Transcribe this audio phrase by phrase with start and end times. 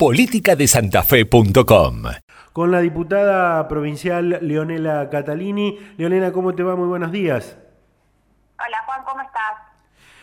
[0.00, 2.02] politicadesantafe.com.
[2.54, 5.94] Con la diputada provincial Leonela Catalini.
[5.98, 6.74] Leonela, ¿cómo te va?
[6.74, 7.58] Muy buenos días.
[8.58, 9.58] Hola Juan, ¿cómo estás?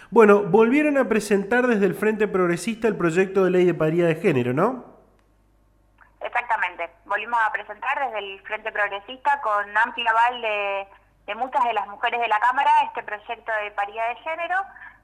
[0.09, 4.15] Bueno, volvieron a presentar desde el Frente Progresista el proyecto de ley de paridad de
[4.15, 4.97] género, ¿no?
[6.21, 6.89] Exactamente.
[7.05, 10.87] Volvimos a presentar desde el Frente Progresista con amplio aval de,
[11.27, 14.55] de muchas de las mujeres de la Cámara este proyecto de paridad de género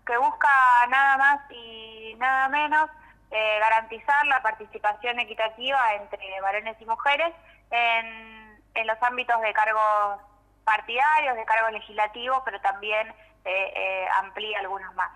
[0.04, 0.50] que busca
[0.90, 2.90] nada más y nada menos
[3.34, 7.34] eh, garantizar la participación equitativa entre varones y mujeres
[7.72, 10.22] en, en, los ámbitos de cargos
[10.64, 13.08] partidarios, de cargos legislativos, pero también
[13.44, 15.10] eh, eh, amplía algunos más.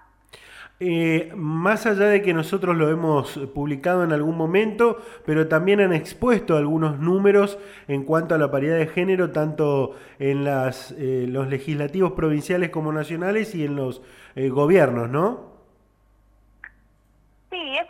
[0.80, 5.94] Eh, más allá de que nosotros lo hemos publicado en algún momento, pero también han
[5.94, 11.48] expuesto algunos números en cuanto a la paridad de género, tanto en las, eh, los
[11.50, 14.02] legislativos provinciales como nacionales y en los
[14.36, 15.57] gobiernos, ¿no?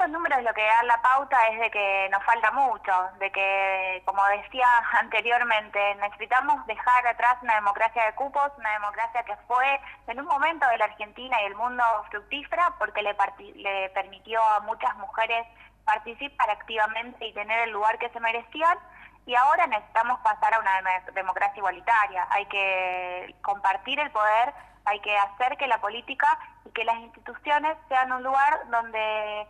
[0.07, 4.01] Esos números lo que dan la pauta es de que nos falta mucho, de que,
[4.05, 4.65] como decía
[5.01, 10.65] anteriormente, necesitamos dejar atrás una democracia de cupos, una democracia que fue en un momento
[10.69, 13.17] de la Argentina y el mundo fructífera porque le,
[13.55, 15.45] le permitió a muchas mujeres
[15.83, 18.77] participar activamente y tener el lugar que se merecían.
[19.25, 22.25] Y ahora necesitamos pasar a una democracia igualitaria.
[22.29, 24.53] Hay que compartir el poder,
[24.85, 26.27] hay que hacer que la política
[26.63, 29.45] y que las instituciones sean un lugar donde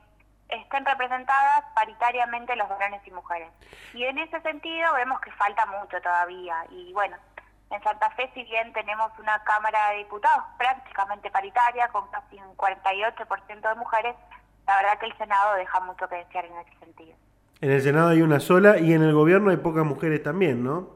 [0.49, 3.49] estén representadas paritariamente los varones y mujeres.
[3.93, 6.65] Y en ese sentido vemos que falta mucho todavía.
[6.69, 7.17] Y bueno,
[7.69, 12.55] en Santa Fe, si bien tenemos una Cámara de Diputados prácticamente paritaria, con casi un
[12.55, 14.15] 48% de mujeres,
[14.65, 17.15] la verdad que el Senado deja mucho que desear en ese sentido.
[17.59, 20.89] En el Senado hay una sola y en el gobierno hay pocas mujeres también, ¿no?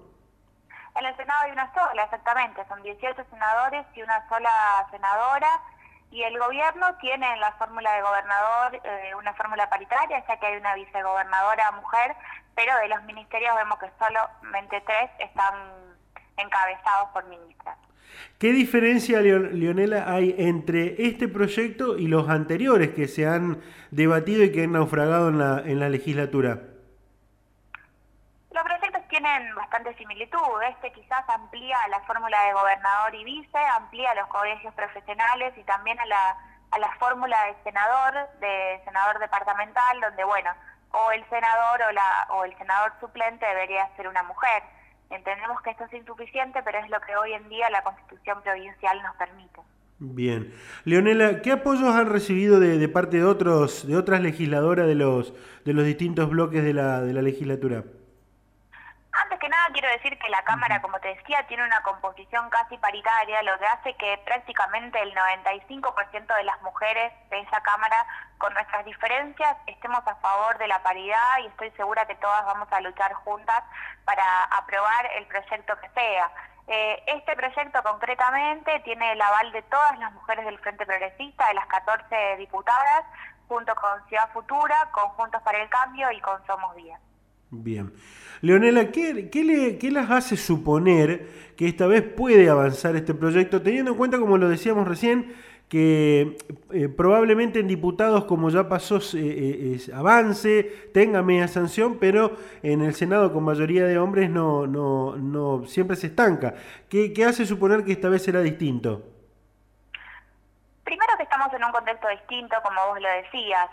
[0.96, 2.64] En el Senado hay una sola, exactamente.
[2.68, 5.50] Son 18 senadores y una sola senadora.
[6.12, 10.46] Y el gobierno tiene en la fórmula de gobernador eh, una fórmula paritaria, ya que
[10.46, 12.16] hay una vicegobernadora mujer,
[12.54, 15.54] pero de los ministerios vemos que solamente tres están
[16.38, 17.78] encabezados por ministras.
[18.38, 23.62] ¿Qué diferencia, Leonela, hay entre este proyecto y los anteriores que se han
[23.92, 26.60] debatido y que han naufragado en la, en la legislatura?
[29.22, 30.62] Tienen bastante similitud.
[30.70, 36.00] Este quizás amplía la fórmula de gobernador y vice, amplía los colegios profesionales y también
[36.00, 36.38] a la,
[36.72, 40.50] a la fórmula de senador, de senador departamental, donde, bueno,
[40.92, 44.64] o el senador o, la, o el senador suplente debería ser una mujer.
[45.10, 49.02] Entendemos que esto es insuficiente, pero es lo que hoy en día la Constitución provincial
[49.04, 49.62] nos permite.
[50.00, 50.52] Bien.
[50.84, 55.36] Leonela, ¿qué apoyos han recibido de, de parte de otros de otras legisladoras de los
[55.64, 57.84] de los distintos bloques de la, de la legislatura?
[59.82, 63.66] Quiero decir que la Cámara, como te decía, tiene una composición casi paritaria, lo que
[63.66, 68.06] hace que prácticamente el 95% de las mujeres de esa Cámara,
[68.38, 72.72] con nuestras diferencias, estemos a favor de la paridad y estoy segura que todas vamos
[72.72, 73.64] a luchar juntas
[74.06, 76.32] para aprobar el proyecto que sea.
[76.68, 81.56] Eh, este proyecto concretamente tiene el aval de todas las mujeres del Frente Progresista, de
[81.56, 83.04] las 14 diputadas,
[83.48, 87.02] junto con Ciudad Futura, con Juntos para el Cambio y con Somos Días.
[87.52, 87.92] Bien.
[88.40, 93.92] Leonela, ¿qué, le, ¿qué, las hace suponer que esta vez puede avanzar este proyecto, teniendo
[93.92, 95.36] en cuenta, como lo decíamos recién,
[95.68, 96.38] que
[96.72, 100.64] eh, probablemente en diputados, como ya pasó, eh, eh, avance,
[100.94, 105.98] tenga media sanción, pero en el Senado con mayoría de hombres no, no, no siempre
[105.98, 106.56] se estanca.
[106.90, 109.04] ¿Qué, ¿Qué hace suponer que esta vez será distinto?
[110.84, 113.70] Primero que estamos en un contexto distinto, como vos lo decías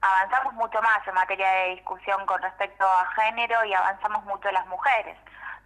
[0.00, 4.66] avanzamos mucho más en materia de discusión con respecto a género y avanzamos mucho las
[4.66, 5.16] mujeres.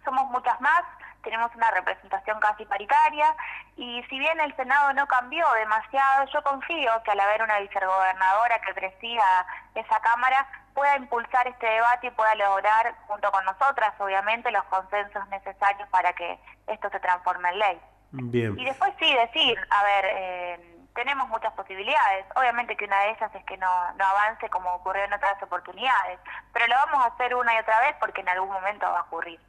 [0.03, 0.83] Somos muchas más,
[1.23, 3.35] tenemos una representación casi paritaria
[3.77, 8.59] y si bien el Senado no cambió demasiado, yo confío que al haber una vicegobernadora
[8.59, 9.45] que presida
[9.75, 15.27] esa Cámara pueda impulsar este debate y pueda lograr, junto con nosotras, obviamente, los consensos
[15.29, 17.81] necesarios para que esto se transforme en ley.
[18.11, 18.59] Bien.
[18.59, 22.25] Y después sí decir, a ver, eh, tenemos muchas posibilidades.
[22.35, 23.67] Obviamente que una de ellas es que no,
[23.97, 26.19] no avance como ocurrió en otras oportunidades,
[26.53, 29.03] pero lo vamos a hacer una y otra vez porque en algún momento va a
[29.03, 29.39] ocurrir.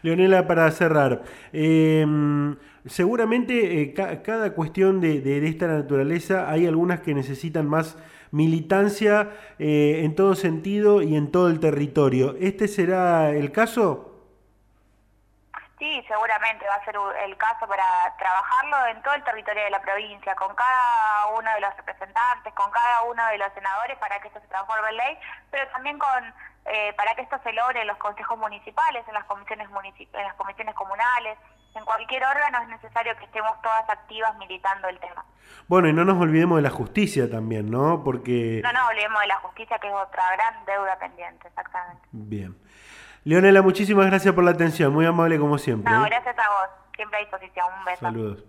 [0.00, 1.20] Leonela, para cerrar,
[1.52, 2.56] em,
[2.86, 7.98] seguramente eh, cada cuestión de, de, esta naturaleza hay algunas que necesitan más
[8.30, 12.36] militancia eh, en todo sentido y en todo el territorio.
[12.40, 14.17] ¿Este será el caso?
[15.78, 17.84] Sí, seguramente va a ser el caso para
[18.18, 22.70] trabajarlo en todo el territorio de la provincia, con cada uno de los representantes, con
[22.70, 25.18] cada uno de los senadores para que esto se transforme en ley,
[25.50, 26.34] pero también con
[26.70, 30.34] eh, para que esto se logre en los consejos municipales, en las comisiones en las
[30.34, 31.38] comisiones comunales,
[31.74, 35.24] en cualquier órgano es necesario que estemos todas activas militando el tema.
[35.66, 38.02] Bueno, y no nos olvidemos de la justicia también, ¿no?
[38.04, 38.60] Porque...
[38.62, 42.02] No nos olvidemos de la justicia, que es otra gran deuda pendiente, exactamente.
[42.12, 42.56] Bien.
[43.28, 45.92] Leonela, muchísimas gracias por la atención, muy amable como siempre.
[45.92, 46.08] No, ¿eh?
[46.08, 48.00] gracias a vos, siempre a disposición, un beso.
[48.00, 48.44] Saludos.